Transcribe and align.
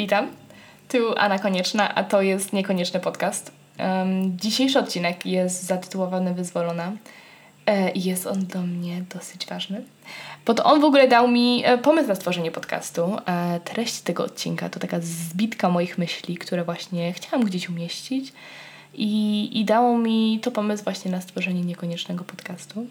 Witam, 0.00 0.28
tu 0.88 1.14
Anna 1.16 1.38
Konieczna, 1.38 1.94
a 1.94 2.04
to 2.04 2.22
jest 2.22 2.52
Niekonieczny 2.52 3.00
Podcast. 3.00 3.52
Um, 3.78 4.38
dzisiejszy 4.38 4.78
odcinek 4.78 5.26
jest 5.26 5.62
zatytułowany 5.62 6.34
Wyzwolona 6.34 6.92
e, 7.66 7.90
i 7.90 8.04
jest 8.04 8.26
on 8.26 8.46
do 8.46 8.60
mnie 8.60 9.02
dosyć 9.14 9.46
ważny, 9.46 9.82
bo 10.46 10.54
to 10.54 10.64
on 10.64 10.80
w 10.80 10.84
ogóle 10.84 11.08
dał 11.08 11.28
mi 11.28 11.62
e, 11.64 11.78
pomysł 11.78 12.08
na 12.08 12.14
stworzenie 12.14 12.50
podcastu. 12.50 13.16
E, 13.26 13.60
treść 13.64 14.00
tego 14.00 14.24
odcinka 14.24 14.68
to 14.68 14.80
taka 14.80 14.96
zbitka 15.00 15.68
moich 15.68 15.98
myśli, 15.98 16.36
które 16.36 16.64
właśnie 16.64 17.12
chciałam 17.12 17.44
gdzieś 17.44 17.68
umieścić 17.68 18.32
i, 18.94 19.50
i 19.60 19.64
dało 19.64 19.98
mi 19.98 20.38
to 20.42 20.50
pomysł 20.50 20.84
właśnie 20.84 21.10
na 21.10 21.20
stworzenie 21.20 21.60
niekoniecznego 21.60 22.24
podcastu. 22.24 22.86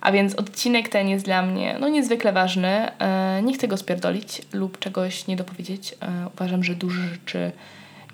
A 0.00 0.12
więc 0.12 0.34
odcinek 0.34 0.88
ten 0.88 1.08
jest 1.08 1.24
dla 1.24 1.42
mnie 1.42 1.76
no, 1.80 1.88
niezwykle 1.88 2.32
ważny. 2.32 2.98
E, 2.98 3.42
nie 3.42 3.54
chcę 3.54 3.68
go 3.68 3.76
spierdolić 3.76 4.42
lub 4.52 4.78
czegoś 4.78 5.26
nie 5.26 5.36
dopowiedzieć. 5.36 5.94
E, 6.00 6.28
uważam, 6.34 6.64
że 6.64 6.74
dużo 6.74 7.02
rzeczy 7.02 7.52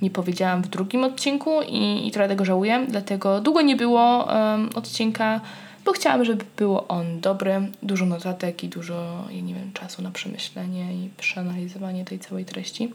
nie 0.02 0.10
powiedziałam 0.10 0.62
w 0.62 0.68
drugim 0.68 1.04
odcinku 1.04 1.62
i, 1.68 2.08
i 2.08 2.10
trochę 2.10 2.28
tego 2.28 2.44
żałuję, 2.44 2.86
dlatego 2.88 3.40
długo 3.40 3.60
nie 3.60 3.76
było 3.76 4.28
odcinka, 4.74 5.40
bo 5.84 5.92
chciałam, 5.92 6.24
żeby 6.24 6.44
było 6.56 6.88
on 6.88 7.20
dobry. 7.20 7.60
Dużo 7.82 8.06
notatek 8.06 8.64
i 8.64 8.68
dużo, 8.68 9.24
ja 9.30 9.40
nie 9.40 9.54
wiem, 9.54 9.72
czasu 9.72 10.02
na 10.02 10.10
przemyślenie 10.10 10.94
i 10.94 11.10
przeanalizowanie 11.16 12.04
tej 12.04 12.18
całej 12.18 12.44
treści. 12.44 12.92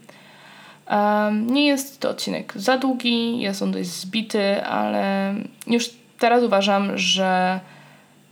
Nie 1.46 1.66
jest 1.66 2.00
to 2.00 2.10
odcinek 2.10 2.52
za 2.56 2.78
długi, 2.78 3.40
jest 3.40 3.62
on 3.62 3.72
dość 3.72 3.88
zbity, 3.88 4.64
ale 4.64 5.34
już 5.66 5.90
teraz 6.18 6.42
uważam, 6.42 6.98
że 6.98 7.60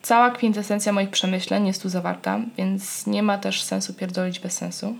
Cała 0.03 0.31
kwintesencja 0.31 0.93
moich 0.93 1.11
przemyśleń 1.11 1.67
jest 1.67 1.83
tu 1.83 1.89
zawarta, 1.89 2.41
więc 2.59 3.07
nie 3.07 3.23
ma 3.23 3.39
też 3.39 3.63
sensu 3.63 3.95
pierdolić 3.95 4.41
bez 4.41 4.53
sensu. 4.53 4.97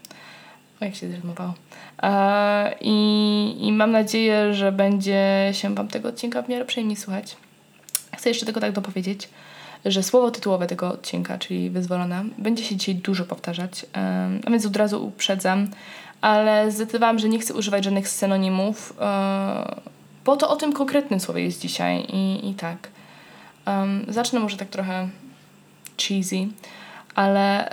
O, 0.81 0.85
jak 0.85 0.95
się 0.95 1.09
zrymowało. 1.11 1.55
E, 2.03 2.75
i, 2.81 3.57
I 3.61 3.73
mam 3.73 3.91
nadzieję, 3.91 4.55
że 4.55 4.73
będzie 4.73 5.51
się 5.53 5.75
Wam 5.75 5.89
tego 5.89 6.09
odcinka 6.09 6.43
w 6.43 6.49
miarę 6.49 6.65
przyjemnie 6.65 6.97
słuchać. 6.97 7.37
Chcę 8.23 8.31
jeszcze 8.31 8.47
tylko 8.47 8.61
tak 8.61 8.73
dopowiedzieć, 8.73 9.29
że 9.85 10.03
słowo 10.03 10.31
tytułowe 10.31 10.67
tego 10.67 10.89
odcinka, 10.93 11.39
czyli 11.39 11.71
wyzwolona, 11.71 12.25
będzie 12.39 12.65
się 12.65 12.77
dzisiaj 12.77 12.95
dużo 12.95 13.25
powtarzać, 13.25 13.87
a 14.47 14.51
więc 14.51 14.67
od 14.67 14.77
razu 14.77 15.07
uprzedzam, 15.07 15.69
ale 16.21 16.71
zdecydowałam, 16.71 17.19
że 17.19 17.29
nie 17.29 17.39
chcę 17.39 17.55
używać 17.55 17.85
żadnych 17.85 18.09
synonimów, 18.09 18.95
e, 19.01 19.81
bo 20.25 20.37
to 20.37 20.51
o 20.51 20.57
tym 20.57 20.73
konkretnym 20.73 21.21
słowie 21.21 21.45
jest 21.45 21.61
dzisiaj 21.61 22.07
i, 22.13 22.51
i 22.51 22.55
tak. 22.55 22.89
Zacznę 24.09 24.41
może 24.41 24.57
tak 24.57 24.69
trochę 24.69 25.09
cheesy, 25.97 26.49
ale 27.15 27.69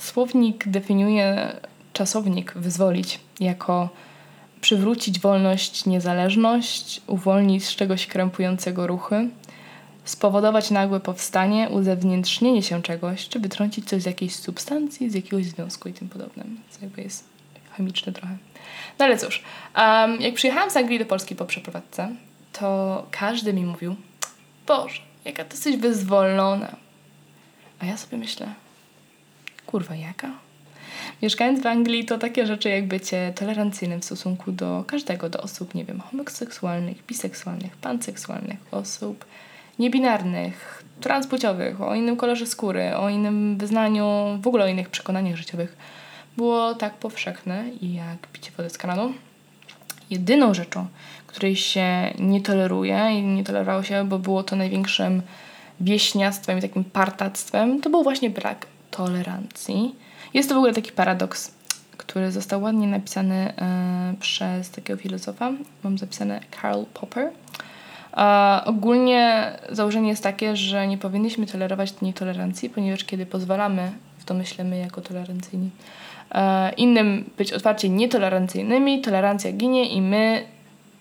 słownik 0.00 0.68
definiuje 0.68 1.56
czasownik 1.92 2.52
wyzwolić 2.54 3.20
jako 3.40 3.88
przywrócić 4.60 5.20
wolność, 5.20 5.86
niezależność, 5.86 7.00
uwolnić 7.06 7.66
z 7.66 7.76
czegoś 7.76 8.06
krępującego 8.06 8.86
ruchy, 8.86 9.28
spowodować 10.04 10.70
nagłe 10.70 11.00
powstanie, 11.00 11.68
uzewnętrznienie 11.68 12.62
się 12.62 12.82
czegoś, 12.82 13.28
czy 13.28 13.40
wytrącić 13.40 13.88
coś 13.88 14.02
z 14.02 14.06
jakiejś 14.06 14.36
substancji, 14.36 15.10
z 15.10 15.14
jakiegoś 15.14 15.44
związku 15.44 15.88
i 15.88 15.92
tym 15.92 16.08
podobnym. 16.08 16.60
Co 16.70 16.78
jakby 16.82 17.02
jest 17.02 17.24
chemiczne 17.76 18.12
trochę. 18.12 18.36
No 18.98 19.04
ale 19.04 19.18
cóż, 19.18 19.42
um, 19.76 20.20
jak 20.20 20.34
przyjechałam 20.34 20.70
z 20.70 20.76
Anglii 20.76 20.98
do 20.98 21.04
Polski 21.04 21.36
po 21.36 21.44
przeprowadzce, 21.44 22.08
to 22.52 23.06
każdy 23.10 23.52
mi 23.52 23.66
mówił, 23.66 23.96
Boże, 24.66 25.02
jaka 25.24 25.44
ty 25.44 25.50
jesteś 25.50 25.76
wyzwolona. 25.76 26.76
A 27.78 27.86
ja 27.86 27.96
sobie 27.96 28.18
myślę, 28.18 28.54
kurwa, 29.66 29.94
jaka? 29.94 30.30
Mieszkając 31.22 31.62
w 31.62 31.66
Anglii 31.66 32.04
to 32.04 32.18
takie 32.18 32.46
rzeczy 32.46 32.68
jak 32.68 32.88
bycie 32.88 33.32
tolerancyjnym 33.36 34.00
w 34.00 34.04
stosunku 34.04 34.52
do 34.52 34.84
każdego, 34.86 35.28
do 35.28 35.40
osób, 35.40 35.74
nie 35.74 35.84
wiem, 35.84 36.00
homoseksualnych, 36.00 37.06
biseksualnych, 37.06 37.76
panseksualnych, 37.76 38.58
osób 38.70 39.24
niebinarnych, 39.78 40.84
transpłciowych, 41.00 41.80
o 41.80 41.94
innym 41.94 42.16
kolorze 42.16 42.46
skóry, 42.46 42.96
o 42.96 43.08
innym 43.08 43.58
wyznaniu, 43.58 44.38
w 44.42 44.46
ogóle 44.46 44.64
o 44.64 44.68
innych 44.68 44.88
przekonaniach 44.88 45.36
życiowych, 45.36 45.76
było 46.36 46.74
tak 46.74 46.94
powszechne 46.94 47.64
jak 47.82 48.26
picie 48.32 48.50
wody 48.56 48.70
z 48.70 48.78
kranu. 48.78 49.12
Jedyną 50.10 50.54
rzeczą, 50.54 50.86
której 51.26 51.56
się 51.56 52.14
nie 52.18 52.40
toleruje 52.40 53.08
i 53.12 53.22
nie 53.22 53.44
tolerowało 53.44 53.82
się, 53.82 54.08
bo 54.08 54.18
było 54.18 54.42
to 54.42 54.56
największym 54.56 55.22
wieśniactwem 55.80 56.58
i 56.58 56.62
takim 56.62 56.84
partactwem, 56.84 57.80
to 57.80 57.90
był 57.90 58.02
właśnie 58.02 58.30
brak 58.30 58.66
tolerancji. 58.90 59.94
Jest 60.34 60.48
to 60.48 60.54
w 60.54 60.58
ogóle 60.58 60.72
taki 60.72 60.92
paradoks, 60.92 61.54
który 61.96 62.32
został 62.32 62.62
ładnie 62.62 62.86
napisany 62.86 63.34
e, 63.34 64.14
przez 64.20 64.70
takiego 64.70 65.02
filozofa. 65.02 65.52
Mam 65.84 65.98
zapisane 65.98 66.40
Karl 66.50 66.82
Popper. 66.94 67.30
Ogólnie 68.64 69.52
założenie 69.70 70.08
jest 70.08 70.22
takie, 70.22 70.56
że 70.56 70.86
nie 70.86 70.98
powinniśmy 70.98 71.46
tolerować 71.46 72.00
nietolerancji, 72.02 72.70
ponieważ 72.70 73.04
kiedy 73.04 73.26
pozwalamy, 73.26 73.92
w 74.18 74.24
to 74.24 74.34
myślimy 74.34 74.78
jako 74.78 75.00
tolerancyjni, 75.00 75.70
e, 76.32 76.72
innym 76.72 77.30
być 77.38 77.52
otwarcie 77.52 77.88
nietolerancyjnymi, 77.88 79.00
tolerancja 79.00 79.52
ginie 79.52 79.88
i 79.88 80.02
my 80.02 80.44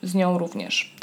z 0.04 0.16
nią 0.16 0.38
również. 0.38 0.94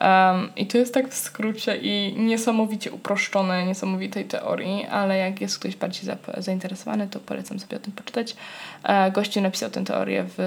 Um, 0.00 0.50
I 0.56 0.66
to 0.66 0.78
jest 0.78 0.94
tak 0.94 1.08
w 1.08 1.14
skrócie 1.14 1.76
i 1.76 2.14
niesamowicie 2.16 2.92
uproszczone 2.92 3.66
niesamowitej 3.66 4.24
teorii, 4.24 4.86
ale 4.86 5.18
jak 5.18 5.40
jest 5.40 5.58
ktoś 5.58 5.76
bardziej 5.76 6.04
za, 6.04 6.16
zainteresowany, 6.38 7.08
to 7.08 7.20
polecam 7.20 7.60
sobie 7.60 7.76
o 7.76 7.80
tym 7.80 7.92
poczytać. 7.92 8.36
E, 8.84 9.10
gościu 9.10 9.40
napisał 9.40 9.70
tę 9.70 9.84
teorię 9.84 10.24
w 10.36 10.40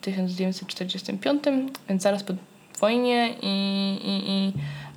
1945, 0.00 1.42
więc 1.88 2.02
zaraz 2.02 2.22
po 2.22 2.34
wojnie 2.80 3.34
i, 3.42 3.46
i, 4.04 4.30
i 4.30 4.52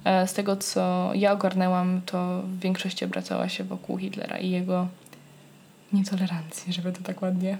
e, 0.06 0.28
z 0.28 0.34
tego, 0.34 0.56
co 0.56 1.12
ja 1.14 1.32
ogarnęłam, 1.32 2.02
to 2.06 2.42
w 2.42 2.60
większości 2.60 3.06
obracała 3.06 3.50
się 3.50 3.64
wokół 3.64 3.98
Hitlera 3.98 4.38
i 4.38 4.50
jego 4.50 4.88
nietolerancji, 5.94 6.74
żeby 6.74 6.92
to 6.92 7.04
tak 7.04 7.22
ładnie 7.22 7.58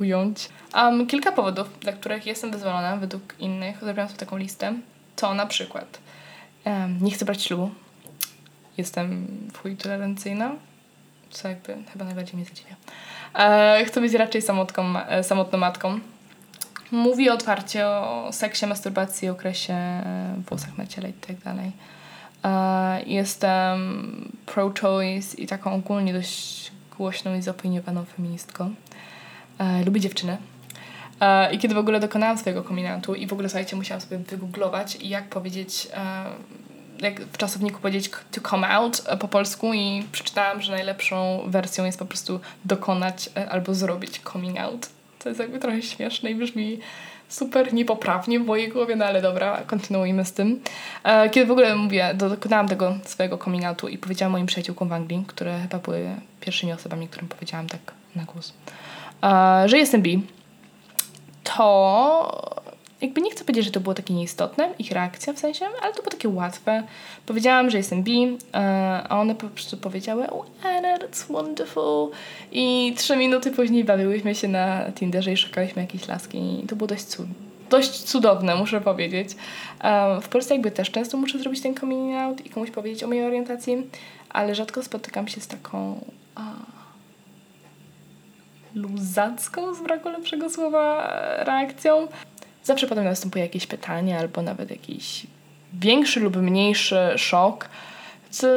ująć. 0.00 0.48
Um, 0.74 1.06
kilka 1.06 1.32
powodów, 1.32 1.78
dla 1.80 1.92
których 1.92 2.26
jestem 2.26 2.50
wyzwolona 2.50 2.96
według 2.96 3.34
innych, 3.38 3.80
zrobiłam 3.80 4.08
sobie 4.08 4.20
taką 4.20 4.36
listę, 4.36 4.74
to 5.16 5.34
na 5.34 5.46
przykład 5.46 5.98
um, 6.64 6.98
nie 7.00 7.10
chcę 7.10 7.24
brać 7.24 7.42
ślubu, 7.42 7.70
jestem 8.76 9.26
w 9.52 9.58
chuj 9.58 9.76
tolerancyjna, 9.76 10.50
co 11.30 11.48
jakby 11.48 11.76
chyba 11.92 12.04
najbardziej 12.04 12.36
mnie 12.36 12.44
zadziwia. 12.44 12.76
E, 13.34 13.84
chcę 13.84 14.00
być 14.00 14.12
raczej 14.12 14.42
samotką, 14.42 14.98
e, 14.98 15.24
samotną 15.24 15.58
matką. 15.58 16.00
Mówi 16.90 17.30
otwarcie 17.30 17.86
o 17.86 18.28
seksie, 18.32 18.66
masturbacji, 18.66 19.28
okresie, 19.28 19.74
e, 19.74 20.34
włosach 20.48 20.78
na 20.78 20.86
ciele 20.86 21.10
i 21.10 21.12
tak. 21.12 21.36
E, 22.44 23.02
jestem 23.06 23.78
pro-choice 24.46 25.36
i 25.36 25.46
taką 25.46 25.74
ogólnie 25.74 26.12
dość 26.12 26.72
głośną 26.98 27.34
i 27.34 27.42
zaopiniowaną 27.42 28.04
feministką 28.04 28.74
e, 29.58 29.84
lubię 29.84 30.00
dziewczyny. 30.00 30.36
E, 31.20 31.54
I 31.54 31.58
kiedy 31.58 31.74
w 31.74 31.78
ogóle 31.78 32.00
dokonałam 32.00 32.38
swojego 32.38 32.62
kombinatu 32.62 33.14
i 33.14 33.26
w 33.26 33.32
ogóle, 33.32 33.48
słuchajcie, 33.48 33.76
musiałam 33.76 34.00
sobie 34.00 34.18
wygooglować, 34.18 34.98
jak 35.00 35.28
powiedzieć, 35.28 35.88
e, 35.94 36.24
jak 37.00 37.20
w 37.20 37.36
czasowniku 37.36 37.80
powiedzieć 37.80 38.10
to 38.32 38.40
come 38.40 38.68
out 38.68 39.02
e, 39.06 39.16
po 39.16 39.28
polsku 39.28 39.74
i 39.74 40.04
przeczytałam, 40.12 40.62
że 40.62 40.72
najlepszą 40.72 41.44
wersją 41.46 41.84
jest 41.84 41.98
po 41.98 42.06
prostu 42.06 42.40
dokonać 42.64 43.30
e, 43.36 43.50
albo 43.50 43.74
zrobić 43.74 44.20
coming 44.32 44.58
out. 44.58 44.88
To 45.18 45.28
jest 45.28 45.40
jakby 45.40 45.58
trochę 45.58 45.82
śmieszne 45.82 46.30
i 46.30 46.34
brzmi 46.34 46.78
super 47.28 47.72
niepoprawnie 47.72 48.40
w 48.40 48.46
mojej 48.46 48.68
głowie, 48.68 48.96
no 48.96 49.04
ale 49.04 49.22
dobra, 49.22 49.62
kontynuujmy 49.66 50.24
z 50.24 50.32
tym. 50.32 50.60
E, 51.04 51.30
kiedy 51.30 51.46
w 51.46 51.50
ogóle 51.50 51.76
mówię, 51.76 52.14
dokonałam 52.14 52.68
tego 52.68 52.98
swojego 53.04 53.38
coming 53.38 53.64
outu 53.64 53.88
i 53.88 53.98
powiedziałam 53.98 54.32
moim 54.32 54.46
przyjaciółkom 54.46 54.88
w 54.88 54.92
Anglii, 54.92 55.24
które 55.26 55.60
chyba 55.60 55.78
były 55.78 56.14
pierwszymi 56.40 56.72
osobami, 56.72 57.08
którym 57.08 57.28
powiedziałam 57.28 57.66
tak 57.66 57.80
na 58.16 58.24
głos 58.24 58.52
że 59.66 59.78
jestem 59.78 60.02
bi, 60.02 60.22
to 61.44 62.58
jakby 63.00 63.20
nie 63.20 63.30
chcę 63.30 63.44
powiedzieć, 63.44 63.64
że 63.64 63.70
to 63.70 63.80
było 63.80 63.94
takie 63.94 64.14
nieistotne, 64.14 64.74
ich 64.78 64.92
reakcja 64.92 65.32
w 65.32 65.38
sensie, 65.38 65.66
ale 65.82 65.92
to 65.92 66.02
było 66.02 66.10
takie 66.10 66.28
łatwe. 66.28 66.82
Powiedziałam, 67.26 67.70
że 67.70 67.78
jestem 67.78 68.02
bi, 68.02 68.38
a 69.08 69.20
one 69.20 69.34
po 69.34 69.46
prostu 69.48 69.76
powiedziały, 69.76 70.30
oh 70.30 70.46
that's 70.98 71.32
wonderful. 71.32 72.10
I 72.52 72.94
trzy 72.96 73.16
minuty 73.16 73.50
później 73.50 73.84
bawiłyśmy 73.84 74.34
się 74.34 74.48
na 74.48 74.92
Tinderze 74.92 75.32
i 75.32 75.36
szukaliśmy 75.36 75.82
jakiejś 75.82 76.08
laski 76.08 76.64
i 76.64 76.66
to 76.66 76.76
było 76.76 76.88
dość 76.88 77.04
cud 77.04 77.26
dość 77.70 77.90
cudowne, 77.90 78.56
muszę 78.56 78.80
powiedzieć. 78.80 79.28
w 80.22 80.28
Polsce 80.28 80.54
jakby 80.54 80.70
też 80.70 80.90
często 80.90 81.16
muszę 81.16 81.38
zrobić 81.38 81.60
ten 81.60 81.74
coming 81.74 82.16
out 82.16 82.46
i 82.46 82.50
komuś 82.50 82.70
powiedzieć 82.70 83.04
o 83.04 83.06
mojej 83.06 83.24
orientacji, 83.24 83.86
ale 84.30 84.54
rzadko 84.54 84.82
spotykam 84.82 85.28
się 85.28 85.40
z 85.40 85.46
taką 85.46 86.00
luzacką, 88.74 89.74
z 89.74 89.80
braku 89.80 90.08
lepszego 90.08 90.50
słowa, 90.50 91.12
reakcją. 91.44 92.08
Zawsze 92.64 92.86
potem 92.86 93.04
następuje 93.04 93.44
jakieś 93.44 93.66
pytanie 93.66 94.18
albo 94.18 94.42
nawet 94.42 94.70
jakiś 94.70 95.26
większy 95.72 96.20
lub 96.20 96.36
mniejszy 96.36 96.98
szok, 97.16 97.68
co 98.30 98.48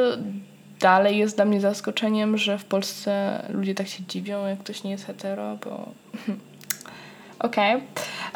dalej 0.80 1.18
jest 1.18 1.36
dla 1.36 1.44
mnie 1.44 1.60
zaskoczeniem, 1.60 2.38
że 2.38 2.58
w 2.58 2.64
Polsce 2.64 3.42
ludzie 3.50 3.74
tak 3.74 3.88
się 3.88 4.02
dziwią, 4.08 4.46
jak 4.46 4.58
ktoś 4.58 4.84
nie 4.84 4.90
jest 4.90 5.06
hetero, 5.06 5.58
bo 5.64 5.88
okej. 7.42 7.76
Okay. 7.76 7.86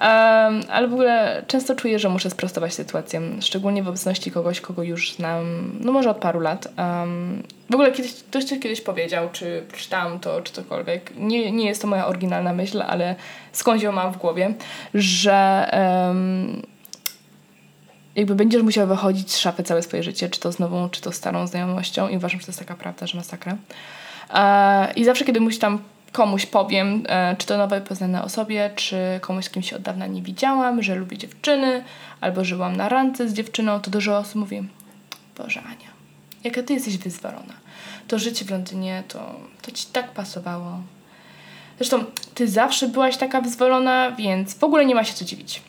Um, 0.01 0.63
ale 0.71 0.89
w 0.89 0.93
ogóle 0.93 1.43
często 1.47 1.75
czuję, 1.75 1.99
że 1.99 2.09
muszę 2.09 2.31
sprostować 2.31 2.75
sytuację, 2.75 3.21
szczególnie 3.41 3.83
w 3.83 3.89
obecności 3.89 4.31
kogoś, 4.31 4.61
kogo 4.61 4.83
już 4.83 5.13
znam, 5.13 5.73
no 5.81 5.93
może 5.93 6.11
od 6.11 6.17
paru 6.17 6.41
lat. 6.41 6.69
Um, 6.79 7.43
w 7.71 7.75
ogóle 7.75 7.93
kiedyś, 7.93 8.15
ktoś 8.15 8.45
coś 8.45 8.59
kiedyś 8.59 8.81
powiedział, 8.81 9.29
czy 9.33 9.65
przeczytałam 9.73 10.21
to, 10.21 10.41
czy 10.41 10.53
cokolwiek. 10.53 11.13
Nie, 11.17 11.53
nie 11.53 11.67
jest 11.67 11.83
to 11.83 11.89
moja 11.89 12.07
oryginalna 12.07 12.53
myśl, 12.53 12.83
ale 12.83 13.15
skądś 13.53 13.83
ją 13.83 13.93
mam 13.93 14.13
w 14.13 14.17
głowie, 14.17 14.55
że 14.95 15.69
um, 16.07 16.63
jakby 18.17 18.35
będziesz 18.35 18.63
musiał 18.63 18.87
wychodzić 18.87 19.33
z 19.33 19.39
szafy 19.39 19.63
całe 19.63 19.83
swoje 19.83 20.03
życie, 20.03 20.29
czy 20.29 20.41
to 20.41 20.53
z 20.53 20.59
nową, 20.59 20.91
czy 20.91 21.01
to 21.01 21.13
starą 21.13 21.47
znajomością 21.47 22.09
i 22.09 22.17
uważam, 22.17 22.41
że 22.41 22.47
to 22.47 22.53
jest 22.53 22.59
taka 22.59 22.75
prawda, 22.75 23.07
że 23.07 23.19
masakra. 23.19 23.57
E, 24.35 24.93
I 24.97 25.05
zawsze, 25.05 25.25
kiedy 25.25 25.41
musi 25.41 25.59
tam 25.59 25.79
komuś 26.17 26.47
powiem, 26.47 27.03
e, 27.09 27.37
czy 27.39 27.47
to 27.47 27.59
nowej 27.59 27.81
poznane 27.81 28.23
osobie, 28.23 28.71
czy 28.77 28.97
komuś, 29.21 29.45
z 29.45 29.51
kim 29.51 29.63
się 29.63 29.77
od 29.77 29.83
dawna 29.83 30.07
nie 30.07 30.23
widziałam, 30.23 30.83
że 30.83 30.95
lubię 30.95 31.19
dziewczyny, 31.19 31.85
albo 32.21 32.45
że 32.45 32.55
byłam 32.57 32.77
na 32.77 32.89
randce 32.89 33.29
z 33.29 33.33
dziewczyną, 33.33 33.81
to 33.81 33.91
dużo 33.91 34.19
osób 34.19 34.35
mówi, 34.35 34.69
Boże 35.37 35.61
Ania, 35.61 35.91
jaka 36.45 36.63
ty 36.63 36.75
jesteś 36.75 36.99
wyzwolona. 36.99 37.55
To 38.09 38.19
życie 38.19 38.45
w 38.45 38.51
Londynie, 38.51 39.03
to, 39.09 39.35
to 39.63 39.71
ci 39.71 39.87
tak 39.93 40.11
pasowało. 40.11 40.81
Zresztą 41.79 42.05
ty 42.35 42.49
zawsze 42.49 42.89
byłaś 42.89 43.17
taka 43.17 43.41
wyzwolona, 43.41 44.11
więc 44.11 44.55
w 44.55 44.65
ogóle 44.65 44.87
nie 44.87 44.95
ma 44.95 45.05
się 45.05 45.15
co 45.15 45.25
dziwić. 45.25 45.63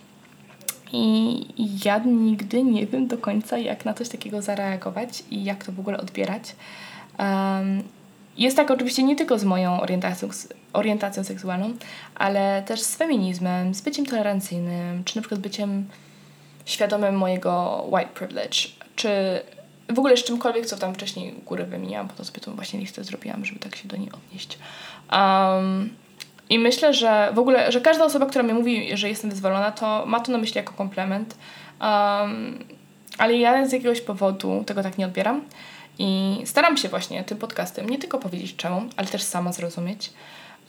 I 0.93 1.45
ja 1.85 1.97
nigdy 1.97 2.63
nie 2.63 2.87
wiem 2.87 3.07
do 3.07 3.17
końca, 3.17 3.57
jak 3.57 3.85
na 3.85 3.93
coś 3.93 4.09
takiego 4.09 4.41
zareagować 4.41 5.23
i 5.31 5.43
jak 5.43 5.63
to 5.63 5.71
w 5.71 5.79
ogóle 5.79 5.97
odbierać. 5.97 6.55
Um, 7.19 7.83
jest 8.37 8.57
tak 8.57 8.71
oczywiście 8.71 9.03
nie 9.03 9.15
tylko 9.15 9.39
z 9.39 9.43
moją 9.43 9.81
orientacją, 9.81 10.29
orientacją 10.73 11.23
seksualną, 11.23 11.73
ale 12.15 12.63
też 12.65 12.81
z 12.81 12.95
feminizmem, 12.95 13.73
z 13.73 13.81
byciem 13.81 14.05
tolerancyjnym, 14.05 15.03
czy 15.03 15.15
na 15.15 15.21
przykład 15.21 15.41
byciem 15.41 15.85
świadomym 16.65 17.15
mojego 17.15 17.83
white 17.91 18.09
privilege, 18.13 18.59
czy 18.95 19.09
w 19.89 19.99
ogóle 19.99 20.17
z 20.17 20.23
czymkolwiek, 20.23 20.65
co 20.65 20.77
tam 20.77 20.93
wcześniej 20.93 21.35
górę 21.45 21.65
wymieniłam, 21.65 22.07
po 22.07 22.13
to 22.13 22.25
sobie 22.25 22.39
tą 22.39 22.55
właśnie 22.55 22.79
listę 22.79 23.03
zrobiłam, 23.03 23.45
żeby 23.45 23.59
tak 23.59 23.75
się 23.75 23.87
do 23.87 23.97
niej 23.97 24.09
odnieść. 24.11 24.57
Um, 25.11 25.89
I 26.49 26.59
myślę, 26.59 26.93
że 26.93 27.29
w 27.33 27.39
ogóle, 27.39 27.71
że 27.71 27.81
każda 27.81 28.05
osoba, 28.05 28.25
która 28.25 28.43
mi 28.43 28.53
mówi, 28.53 28.97
że 28.97 29.09
jestem 29.09 29.29
wyzwolona, 29.29 29.71
to 29.71 30.05
ma 30.05 30.19
to 30.19 30.31
na 30.31 30.37
myśli 30.37 30.57
jako 30.57 30.73
komplement. 30.73 31.35
Um, 31.81 32.59
ale 33.17 33.37
ja 33.37 33.67
z 33.67 33.71
jakiegoś 33.71 34.01
powodu 34.01 34.63
tego 34.63 34.83
tak 34.83 34.97
nie 34.97 35.05
odbieram. 35.05 35.41
I 35.99 36.41
staram 36.45 36.77
się 36.77 36.89
właśnie 36.89 37.23
tym 37.23 37.37
podcastem 37.37 37.89
nie 37.89 37.99
tylko 37.99 38.19
powiedzieć 38.19 38.55
czemu, 38.55 38.81
ale 38.97 39.07
też 39.07 39.23
sama 39.23 39.51
zrozumieć. 39.51 40.13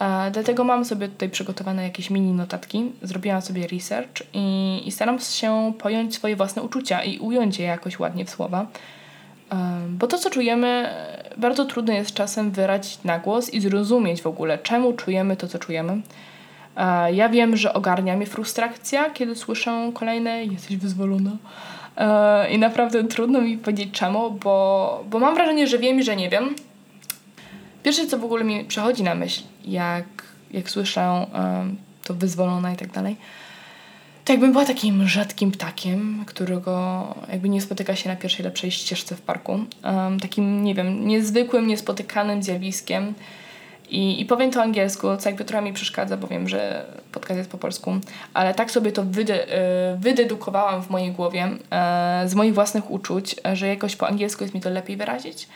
E, 0.01 0.31
dlatego 0.31 0.65
mam 0.65 0.85
sobie 0.85 1.09
tutaj 1.09 1.31
przygotowane 1.31 1.83
jakieś 1.83 2.11
mini 2.11 2.33
notatki, 2.33 2.93
zrobiłam 3.03 3.43
sobie 3.43 3.67
research 3.67 4.23
i, 4.33 4.83
i 4.87 4.93
staram 4.93 5.19
się 5.19 5.73
pojąć 5.79 6.15
swoje 6.15 6.37
własne 6.37 6.63
uczucia 6.63 7.05
i 7.05 7.19
ująć 7.19 7.59
je 7.59 7.67
jakoś 7.67 7.99
ładnie 7.99 8.25
w 8.25 8.31
słowa. 8.31 8.67
E, 9.53 9.81
bo 9.89 10.07
to, 10.07 10.19
co 10.19 10.31
czujemy, 10.31 10.95
bardzo 11.37 11.65
trudno 11.65 11.93
jest 11.93 12.15
czasem 12.15 12.51
wyrazić 12.51 12.99
na 13.05 13.19
głos 13.19 13.51
i 13.51 13.61
zrozumieć 13.61 14.23
w 14.23 14.27
ogóle, 14.27 14.59
czemu 14.59 14.93
czujemy 14.93 15.37
to, 15.37 15.49
co 15.49 15.59
czujemy. 15.59 16.01
E, 16.77 17.13
ja 17.13 17.29
wiem, 17.29 17.57
że 17.57 17.73
ogarnia 17.73 18.17
mnie 18.17 18.27
frustracja, 18.27 19.11
kiedy 19.11 19.37
słyszę 19.37 19.91
kolejne 19.95 20.45
jesteś 20.45 20.77
wyzwolona 20.77 21.37
I 22.50 22.59
naprawdę 22.59 23.05
trudno 23.05 23.41
mi 23.41 23.59
powiedzieć 23.59 23.91
czemu, 23.93 24.31
bo, 24.31 25.05
bo 25.11 25.19
mam 25.19 25.35
wrażenie, 25.35 25.67
że 25.67 25.79
wiem 25.79 26.00
i 26.00 26.03
że 26.03 26.17
nie 26.17 26.31
wiem. 26.31 26.55
Pierwsze, 27.83 28.06
co 28.06 28.19
w 28.19 28.25
ogóle 28.25 28.45
mi 28.45 28.65
przychodzi 28.65 29.03
na 29.03 29.15
myśl, 29.15 29.43
jak, 29.65 30.05
jak 30.50 30.71
słyszę 30.71 31.27
um, 31.35 31.77
to 32.05 32.15
wyzwolona 32.15 32.73
i 32.73 32.77
tak 32.77 32.93
dalej, 32.93 33.17
to 34.25 34.33
jakbym 34.33 34.53
była 34.53 34.65
takim 34.65 35.09
rzadkim 35.09 35.53
ptakiem, 35.53 36.25
którego 36.27 37.05
jakby 37.33 37.49
nie 37.49 37.61
spotyka 37.61 37.97
się 37.97 38.09
na 38.09 38.17
pierwszej 38.17 38.44
lepszej 38.44 38.71
ścieżce 38.71 39.17
w 39.17 39.21
parku. 39.21 39.53
Um, 39.85 40.21
takim, 40.21 40.65
nie 40.65 40.75
wiem, 40.75 41.09
niezwykłym, 41.09 41.67
niespotykanym 41.67 42.43
zjawiskiem, 42.43 43.15
i, 43.90 44.20
I 44.20 44.26
powiem 44.26 44.50
to 44.50 44.62
angielsku, 44.62 45.17
co 45.17 45.29
jakby 45.29 45.44
trochę 45.44 45.64
mi 45.64 45.73
przeszkadza, 45.73 46.17
bo 46.17 46.26
wiem, 46.26 46.49
że 46.49 46.87
podcast 47.12 47.38
jest 47.38 47.50
po 47.50 47.58
polsku, 47.58 47.93
ale 48.35 48.55
tak 48.55 48.70
sobie 48.70 48.93
to 48.93 49.02
wyde, 49.02 49.49
e, 49.49 49.96
wydedukowałam 49.96 50.82
w 50.82 50.90
mojej 50.90 51.12
głowie 51.12 51.49
e, 51.70 52.23
z 52.26 52.35
moich 52.35 52.55
własnych 52.55 52.90
uczuć, 52.90 53.37
że 53.52 53.69
jakoś 53.69 53.96
po 53.96 54.08
angielsku 54.08 54.44
jest 54.44 54.55
mi 54.55 54.61
to 54.61 54.70
lepiej 54.70 54.96
wyrazić. 54.96 55.49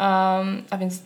Um, 0.00 0.62
a 0.70 0.78
więc 0.78 0.98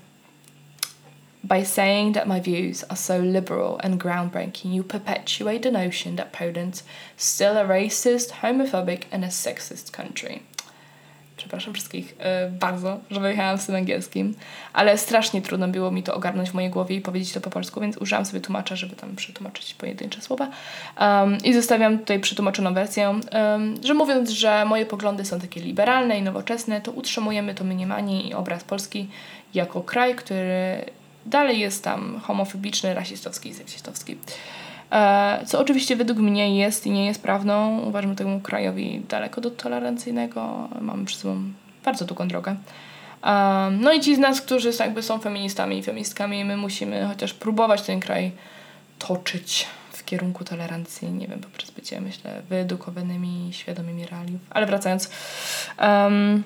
By 1.45 1.65
saying 1.65 2.15
that 2.15 2.27
my 2.27 2.41
views 2.41 2.85
are 2.91 2.97
so 2.97 3.19
liberal 3.19 3.79
and 3.83 3.99
groundbreaking, 3.99 4.75
you 4.75 4.83
perpetuate 4.83 5.63
the 5.63 5.71
notion 5.71 6.17
that 6.17 6.33
Poland's 6.33 6.83
still 7.17 7.57
a 7.57 7.65
racist, 7.65 8.33
homophobic 8.43 9.07
and 9.13 9.25
a 9.25 9.31
sexist 9.31 9.93
country 9.93 10.43
przepraszam 11.49 11.75
wszystkich 11.75 12.17
yy, 12.19 12.51
bardzo, 12.51 12.99
że 13.11 13.21
wyjechałam 13.21 13.59
z 13.59 13.67
tym 13.67 13.75
angielskim, 13.75 14.35
ale 14.73 14.99
strasznie 14.99 15.43
trudno 15.43 15.69
było 15.69 15.91
mi 15.91 16.03
to 16.03 16.15
ogarnąć 16.15 16.51
w 16.51 16.55
mojej 16.55 16.71
głowie 16.71 16.97
i 16.97 17.01
powiedzieć 17.01 17.33
to 17.33 17.41
po 17.41 17.51
polsku, 17.51 17.81
więc 17.81 17.97
użyłam 17.97 18.27
sobie 18.27 18.41
tłumacza, 18.41 18.77
żeby 18.77 18.97
tam 18.97 19.17
przetłumaczyć 19.17 19.75
pojedyncze 19.75 20.21
słowa. 20.21 20.49
Um, 21.01 21.39
I 21.45 21.55
zostawiam 21.55 21.99
tutaj 21.99 22.21
przetłumaczoną 22.21 22.75
wersję, 22.75 23.09
um, 23.09 23.75
że 23.85 23.95
mówiąc, 23.95 24.31
że 24.31 24.65
moje 24.65 24.87
poglądy 24.87 25.25
są 25.25 25.41
takie 25.41 25.61
liberalne 25.61 26.19
i 26.19 26.23
nowoczesne, 26.23 26.81
to 26.81 26.93
utrzymujemy 26.93 27.55
to 27.55 27.65
mniemanie 27.65 28.23
i 28.23 28.35
obraz 28.35 28.65
Polski 28.65 29.09
jako 29.55 29.81
kraj, 29.83 30.15
który 30.15 30.85
dalej 31.27 31.59
jest 31.59 31.85
tam 31.85 32.21
homofobiczny, 32.21 32.95
rasistowski 32.95 33.49
i 33.49 33.55
seksistowski. 33.55 34.17
E, 34.93 35.43
co 35.47 35.61
oczywiście 35.61 35.97
według 35.97 36.19
mnie 36.19 36.59
jest 36.59 36.87
i 36.87 36.91
nie 36.91 37.07
jest 37.07 37.23
prawdą. 37.23 37.79
Uważam 37.79 38.17
temu 38.17 38.41
krajowi 38.41 39.03
daleko 39.09 39.41
do 39.41 39.51
tolerancyjnego. 39.51 40.69
Mamy 40.81 41.05
przed 41.05 41.21
sobą 41.21 41.43
bardzo 41.85 42.05
długą 42.05 42.29
drogę. 42.29 42.57
No 43.81 43.93
i 43.93 44.01
ci 44.01 44.17
z 44.17 44.19
nas, 44.19 44.41
którzy 44.41 44.71
jakby 44.81 45.03
są 45.03 45.19
feministami 45.19 45.79
i 45.79 45.83
feministkami, 45.83 46.45
my 46.45 46.57
musimy 46.57 47.07
chociaż 47.07 47.35
próbować 47.35 47.83
ten 47.83 48.01
kraj 48.01 48.33
toczyć 48.99 49.67
w 49.93 50.05
kierunku 50.05 50.45
tolerancji, 50.45 51.13
nie 51.13 51.27
wiem, 51.29 51.41
poprzez 51.41 51.71
bycie, 51.71 52.01
myślę, 52.01 52.43
wyedukowanymi, 52.49 53.51
świadomymi 53.53 54.07
realiów. 54.07 54.41
Ale 54.51 54.67
wracając, 54.67 55.11
um, 55.81 56.43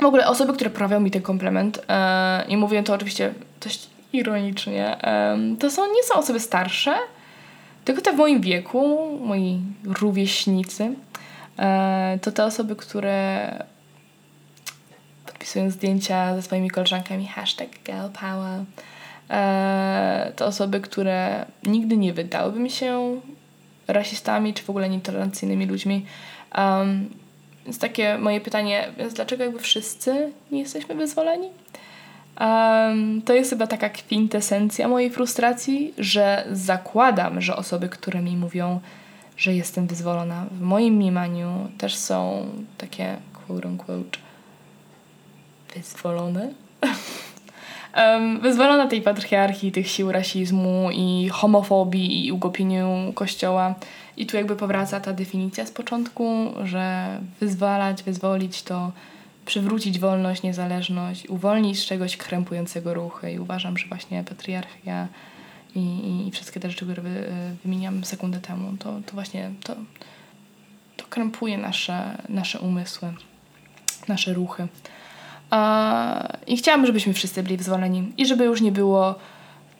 w 0.00 0.04
ogóle 0.04 0.26
osoby, 0.26 0.52
które 0.52 0.70
prawią 0.70 1.00
mi 1.00 1.10
ten 1.10 1.22
komplement 1.22 1.84
e, 1.88 2.44
i 2.48 2.56
mówię 2.56 2.82
to 2.82 2.94
oczywiście 2.94 3.34
dość 3.60 3.86
ironicznie, 4.12 4.96
to 5.60 5.70
są, 5.70 5.82
nie 5.86 6.02
są 6.02 6.14
osoby 6.14 6.40
starsze, 6.40 6.94
tylko 7.86 8.02
te 8.02 8.12
w 8.12 8.16
moim 8.16 8.40
wieku, 8.40 8.98
moi 9.20 9.60
rówieśnicy, 9.84 10.94
e, 11.58 12.18
to 12.22 12.32
te 12.32 12.44
osoby, 12.44 12.76
które 12.76 13.50
podpisują 15.26 15.70
zdjęcia 15.70 16.36
ze 16.36 16.42
swoimi 16.42 16.70
koleżankami 16.70 17.26
hashtag 17.26 17.68
girl 17.84 18.08
power. 18.20 18.64
E, 19.30 20.32
to 20.36 20.46
osoby, 20.46 20.80
które 20.80 21.46
nigdy 21.66 21.96
nie 21.96 22.12
wydałyby 22.12 22.60
mi 22.60 22.70
się 22.70 23.20
rasistami 23.88 24.54
czy 24.54 24.62
w 24.62 24.70
ogóle 24.70 24.88
nietolerancyjnymi 24.88 25.66
ludźmi. 25.66 26.06
Więc 27.64 27.78
takie 27.78 28.18
moje 28.18 28.40
pytanie, 28.40 28.88
więc 28.98 29.14
dlaczego 29.14 29.44
jakby 29.44 29.58
wszyscy 29.58 30.32
nie 30.50 30.60
jesteśmy 30.60 30.94
wyzwoleni? 30.94 31.48
Um, 32.40 33.22
to 33.22 33.34
jest 33.34 33.50
chyba 33.50 33.66
taka 33.66 33.88
kwintesencja 33.88 34.88
mojej 34.88 35.10
frustracji, 35.10 35.94
że 35.98 36.44
zakładam, 36.52 37.40
że 37.40 37.56
osoby, 37.56 37.88
które 37.88 38.22
mi 38.22 38.36
mówią, 38.36 38.80
że 39.36 39.54
jestem 39.54 39.86
wyzwolona, 39.86 40.46
w 40.50 40.60
moim 40.60 40.94
mniemaniu 40.94 41.68
też 41.78 41.96
są 41.96 42.46
takie 42.78 43.16
quote 43.32 43.68
unquote 43.68 44.18
wyzwolone. 45.74 46.48
um, 47.96 48.40
wyzwolona 48.40 48.86
tej 48.86 49.02
patriarchii, 49.02 49.72
tych 49.72 49.88
sił 49.88 50.12
rasizmu 50.12 50.88
i 50.92 51.28
homofobii 51.32 52.26
i 52.26 52.32
ugopieniu 52.32 53.12
kościoła. 53.14 53.74
I 54.16 54.26
tu 54.26 54.36
jakby 54.36 54.56
powraca 54.56 55.00
ta 55.00 55.12
definicja 55.12 55.66
z 55.66 55.70
początku, 55.70 56.52
że 56.64 57.08
wyzwalać, 57.40 58.02
wyzwolić 58.02 58.62
to 58.62 58.92
przywrócić 59.46 59.98
wolność, 59.98 60.42
niezależność, 60.42 61.28
uwolnić 61.28 61.78
z 61.78 61.84
czegoś 61.84 62.16
krępującego 62.16 62.94
ruchy. 62.94 63.32
I 63.32 63.38
uważam, 63.38 63.78
że 63.78 63.86
właśnie 63.86 64.24
patriarchia 64.24 65.08
i, 65.74 65.80
i, 65.80 66.28
i 66.28 66.30
wszystkie 66.30 66.60
te 66.60 66.70
rzeczy, 66.70 66.84
które 66.84 67.02
wy, 67.02 67.32
wymieniam 67.64 68.04
sekundę 68.04 68.40
temu, 68.40 68.76
to, 68.78 69.00
to 69.06 69.12
właśnie 69.12 69.50
to, 69.64 69.76
to 70.96 71.04
krępuje 71.10 71.58
nasze, 71.58 72.18
nasze 72.28 72.60
umysły, 72.60 73.12
nasze 74.08 74.32
ruchy. 74.34 74.68
I 76.46 76.56
chciałam, 76.56 76.86
żebyśmy 76.86 77.12
wszyscy 77.12 77.42
byli 77.42 77.56
wyzwoleni 77.56 78.12
i 78.16 78.26
żeby 78.26 78.44
już 78.44 78.60
nie 78.60 78.72
było 78.72 79.14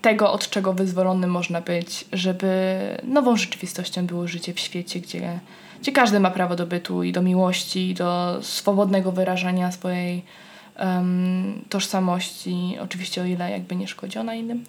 tego, 0.06 0.32
od 0.32 0.50
czego 0.50 0.72
wyzwolonym 0.72 1.30
można 1.30 1.60
być, 1.60 2.04
żeby 2.12 2.78
nową 3.02 3.36
rzeczywistością 3.36 4.06
było 4.06 4.28
życie 4.28 4.54
w 4.54 4.60
świecie, 4.60 5.00
gdzie 5.00 5.40
gdzie 5.80 5.92
każdy 5.92 6.20
ma 6.20 6.30
prawo 6.30 6.56
do 6.56 6.66
bytu 6.66 7.02
i 7.02 7.12
do 7.12 7.22
miłości, 7.22 7.90
i 7.90 7.94
do 7.94 8.38
swobodnego 8.42 9.12
wyrażania 9.12 9.72
swojej 9.72 10.22
um, 10.78 11.64
tożsamości, 11.68 12.76
oczywiście 12.80 13.22
o 13.22 13.24
ile 13.24 13.50
jakby 13.50 13.76
nie 13.76 13.88
szkodzi 13.88 14.18
ona 14.18 14.34
innym. 14.34 14.64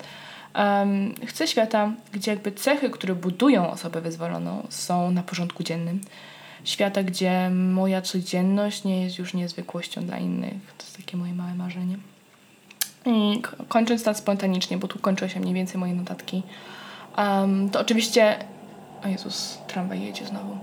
Um, 0.55 1.13
chcę 1.25 1.47
świata, 1.47 1.91
gdzie 2.11 2.31
jakby 2.31 2.51
cechy, 2.51 2.89
które 2.89 3.15
budują 3.15 3.71
osobę 3.71 4.01
wyzwoloną 4.01 4.67
są 4.69 5.11
na 5.11 5.23
porządku 5.23 5.63
dziennym. 5.63 6.01
Świata, 6.63 7.03
gdzie 7.03 7.49
moja 7.49 8.01
codzienność 8.01 8.83
nie 8.83 9.03
jest 9.03 9.19
już 9.19 9.33
niezwykłością 9.33 10.05
dla 10.05 10.17
innych. 10.17 10.53
To 10.77 10.83
jest 10.83 10.97
takie 10.97 11.17
moje 11.17 11.33
małe 11.33 11.53
marzenie. 11.53 11.97
I 13.07 13.41
kończąc 13.67 14.03
tak 14.03 14.17
spontanicznie, 14.17 14.77
bo 14.77 14.87
tu 14.87 14.99
kończą 14.99 15.27
się 15.27 15.39
mniej 15.39 15.53
więcej 15.53 15.77
moje 15.77 15.93
notatki, 15.93 16.43
um, 17.17 17.69
to 17.69 17.79
oczywiście... 17.79 18.39
O 19.05 19.07
Jezus, 19.07 19.57
tramwaj 19.67 20.01
jedzie 20.01 20.25
znowu. 20.25 20.57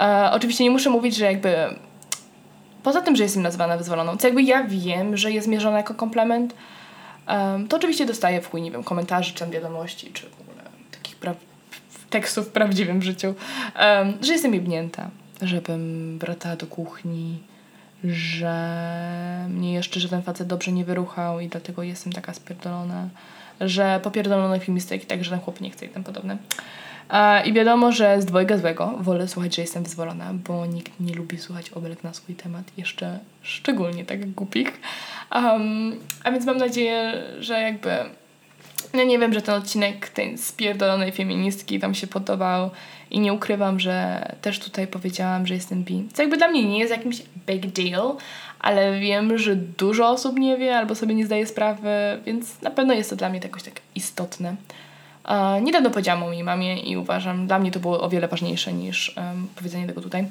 E, 0.00 0.30
oczywiście 0.32 0.64
nie 0.64 0.70
muszę 0.70 0.90
mówić, 0.90 1.16
że 1.16 1.24
jakby 1.24 1.54
poza 2.82 3.00
tym, 3.00 3.16
że 3.16 3.22
jestem 3.22 3.42
nazywana 3.42 3.76
wyzwoloną, 3.76 4.16
co 4.16 4.26
jakby 4.26 4.42
ja 4.42 4.64
wiem, 4.64 5.16
że 5.16 5.32
jest 5.32 5.48
mierzone 5.48 5.76
jako 5.76 5.94
komplement, 5.94 6.54
um, 7.28 7.68
to 7.68 7.76
oczywiście 7.76 8.06
dostaję 8.06 8.40
w 8.40 8.50
chuj, 8.50 8.62
nie 8.62 8.70
wiem, 8.70 8.84
komentarzy, 8.84 9.34
czy 9.34 9.46
wiadomości, 9.46 10.10
czy 10.12 10.26
w 10.30 10.40
ogóle 10.40 10.62
takich 10.92 11.16
pra 11.16 11.34
tekstów 12.10 12.48
w 12.48 12.50
prawdziwym 12.50 13.02
życiu, 13.02 13.26
um, 13.26 14.18
że 14.20 14.32
jestem 14.32 14.54
jebnięta, 14.54 15.10
żebym 15.42 16.18
wracała 16.18 16.56
do 16.56 16.66
kuchni, 16.66 17.38
że 18.04 19.46
mnie 19.48 19.72
jeszcze 19.72 20.00
żaden 20.00 20.22
facet 20.22 20.46
dobrze 20.46 20.72
nie 20.72 20.84
wyruchał 20.84 21.40
i 21.40 21.48
dlatego 21.48 21.82
jestem 21.82 22.12
taka 22.12 22.34
spierdolona, 22.34 23.08
że 23.60 24.00
popierdolony 24.02 24.60
film 24.60 24.76
jest 24.76 24.88
taki, 24.88 25.06
tak, 25.06 25.24
że 25.24 25.30
ten 25.30 25.40
chłop 25.40 25.60
nie 25.60 25.70
chce 25.70 25.86
i 25.86 25.88
tym 25.88 26.04
podobne. 26.04 26.36
I 27.44 27.52
wiadomo, 27.52 27.92
że 27.92 28.22
z 28.22 28.24
dwojga 28.24 28.58
złego 28.58 28.94
wolę 29.00 29.28
słuchać, 29.28 29.54
że 29.54 29.62
jestem 29.62 29.82
wyzwolona, 29.82 30.34
bo 30.34 30.66
nikt 30.66 31.00
nie 31.00 31.14
lubi 31.14 31.38
słuchać 31.38 31.70
obelg 31.70 32.04
na 32.04 32.14
swój 32.14 32.34
temat, 32.34 32.64
jeszcze 32.76 33.18
szczególnie 33.42 34.04
tak 34.04 34.30
głupich. 34.30 34.80
Um, 35.34 35.96
a 36.24 36.30
więc 36.30 36.46
mam 36.46 36.56
nadzieję, 36.56 37.22
że 37.40 37.60
jakby 37.60 37.90
no 38.94 39.04
nie 39.04 39.18
wiem, 39.18 39.34
że 39.34 39.42
ten 39.42 39.54
odcinek 39.54 40.08
tej 40.08 40.38
spierdolonej 40.38 41.12
feministki 41.12 41.78
Wam 41.78 41.94
się 41.94 42.06
podobał 42.06 42.70
i 43.10 43.20
nie 43.20 43.32
ukrywam, 43.32 43.80
że 43.80 44.26
też 44.42 44.58
tutaj 44.58 44.86
powiedziałam, 44.86 45.46
że 45.46 45.54
jestem 45.54 45.84
bi. 45.84 46.08
Co 46.12 46.22
jakby 46.22 46.36
dla 46.36 46.48
mnie 46.48 46.64
nie 46.64 46.78
jest 46.78 46.90
jakimś 46.90 47.22
big 47.46 47.66
deal, 47.66 48.16
ale 48.60 49.00
wiem, 49.00 49.38
że 49.38 49.56
dużo 49.56 50.08
osób 50.08 50.38
nie 50.38 50.56
wie 50.56 50.76
albo 50.76 50.94
sobie 50.94 51.14
nie 51.14 51.26
zdaje 51.26 51.46
sprawy, 51.46 51.90
więc 52.26 52.62
na 52.62 52.70
pewno 52.70 52.94
jest 52.94 53.10
to 53.10 53.16
dla 53.16 53.28
mnie 53.28 53.40
jakoś 53.42 53.62
tak 53.62 53.80
istotne. 53.94 54.56
Niedawno 55.62 55.90
powiedziałam 55.90 56.22
o 56.22 56.26
mojej 56.26 56.44
mamie 56.44 56.80
i 56.80 56.96
uważam, 56.96 57.46
dla 57.46 57.58
mnie 57.58 57.70
to 57.70 57.80
było 57.80 58.00
o 58.00 58.08
wiele 58.08 58.28
ważniejsze 58.28 58.72
niż 58.72 59.16
um, 59.16 59.48
powiedzenie 59.56 59.86
tego 59.86 60.00
tutaj. 60.00 60.26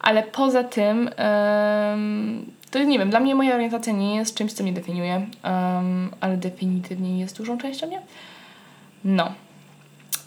Ale 0.00 0.22
poza 0.22 0.64
tym, 0.64 1.10
um, 1.18 2.46
to 2.70 2.82
nie 2.82 2.98
wiem, 2.98 3.10
dla 3.10 3.20
mnie 3.20 3.34
moja 3.34 3.54
orientacja 3.54 3.92
nie 3.92 4.16
jest 4.16 4.36
czymś, 4.36 4.52
co 4.52 4.62
mnie 4.62 4.72
definiuje, 4.72 5.26
um, 5.44 6.10
ale 6.20 6.36
definitywnie 6.36 7.20
jest 7.20 7.36
dużą 7.36 7.58
częścią 7.58 7.86
mnie. 7.86 8.00
No. 9.04 9.32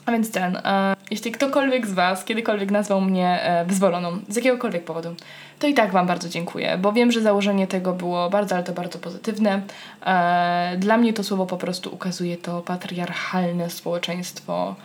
A 0.09 0.11
więc 0.11 0.31
ten, 0.31 0.55
e, 0.55 0.95
jeśli 1.11 1.31
ktokolwiek 1.31 1.87
z 1.87 1.93
Was 1.93 2.23
kiedykolwiek 2.23 2.71
nazwał 2.71 3.01
mnie 3.01 3.41
e, 3.41 3.65
wyzwoloną, 3.65 4.19
z 4.29 4.35
jakiegokolwiek 4.35 4.83
powodu, 4.83 5.15
to 5.59 5.67
i 5.67 5.73
tak 5.73 5.91
Wam 5.91 6.07
bardzo 6.07 6.29
dziękuję, 6.29 6.77
bo 6.77 6.93
wiem, 6.93 7.11
że 7.11 7.21
założenie 7.21 7.67
tego 7.67 7.93
było 7.93 8.29
bardzo, 8.29 8.55
ale 8.55 8.63
to 8.63 8.73
bardzo 8.73 8.99
pozytywne. 8.99 9.61
E, 10.05 10.75
dla 10.77 10.97
mnie 10.97 11.13
to 11.13 11.23
słowo 11.23 11.45
po 11.45 11.57
prostu 11.57 11.93
ukazuje 11.93 12.37
to 12.37 12.61
patriarchalne 12.61 13.69
społeczeństwo, 13.69 14.75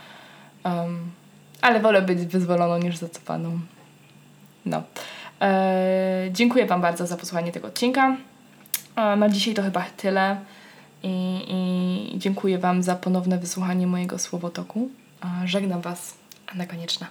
um, 0.64 1.10
ale 1.62 1.80
wolę 1.80 2.02
być 2.02 2.18
wyzwoloną 2.26 2.78
niż 2.78 2.96
zacofaną. 2.96 3.60
No. 4.66 4.82
E, 5.40 6.28
dziękuję 6.32 6.66
Wam 6.66 6.80
bardzo 6.80 7.06
za 7.06 7.16
posłuchanie 7.16 7.52
tego 7.52 7.68
odcinka. 7.68 8.16
E, 8.96 9.16
na 9.16 9.28
dzisiaj 9.28 9.54
to 9.54 9.62
chyba 9.62 9.84
tyle. 9.96 10.36
I, 11.02 11.42
I 11.48 12.18
dziękuję 12.18 12.58
Wam 12.58 12.82
za 12.82 12.96
ponowne 12.96 13.38
wysłuchanie 13.38 13.86
mojego 13.86 14.18
słowotoku. 14.18 14.88
Żegnam 15.44 15.80
Was, 15.80 16.14
Anna 16.46 16.66
Konieczna. 16.66 17.06